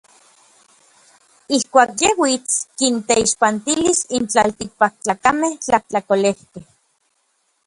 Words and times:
Ijkuak 1.57 1.89
yej 2.01 2.15
uits, 2.23 2.55
kinteixpantilis 2.79 3.99
n 4.19 4.21
tlaltikpaktlakamej 4.31 5.53
tlajtlakolejkej. 5.65 6.65